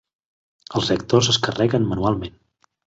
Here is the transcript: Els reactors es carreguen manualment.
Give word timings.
Els 0.79 0.89
reactors 0.93 1.31
es 1.35 1.41
carreguen 1.49 1.89
manualment. 1.95 2.39